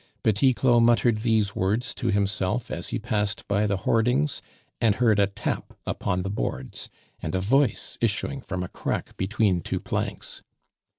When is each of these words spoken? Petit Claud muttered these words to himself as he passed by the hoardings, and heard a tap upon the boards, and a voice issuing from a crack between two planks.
Petit 0.23 0.51
Claud 0.55 0.81
muttered 0.81 1.17
these 1.17 1.55
words 1.55 1.93
to 1.93 2.07
himself 2.07 2.71
as 2.71 2.87
he 2.87 2.97
passed 2.97 3.47
by 3.47 3.67
the 3.67 3.77
hoardings, 3.85 4.41
and 4.81 4.95
heard 4.95 5.19
a 5.19 5.27
tap 5.27 5.77
upon 5.85 6.23
the 6.23 6.29
boards, 6.31 6.89
and 7.21 7.35
a 7.35 7.39
voice 7.39 7.99
issuing 8.01 8.41
from 8.41 8.63
a 8.63 8.67
crack 8.69 9.15
between 9.15 9.61
two 9.61 9.79
planks. 9.79 10.41